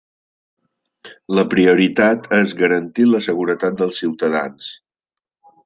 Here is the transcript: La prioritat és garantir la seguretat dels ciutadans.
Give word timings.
La 1.39 1.43
prioritat 1.51 2.25
és 2.39 2.55
garantir 2.63 3.07
la 3.11 3.23
seguretat 3.29 3.79
dels 3.83 4.03
ciutadans. 4.05 4.75